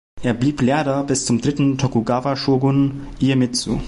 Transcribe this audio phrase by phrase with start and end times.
[0.23, 3.77] Er blieb Lehrer bis zum dritten Tokugawa-Shogun Iemitsu.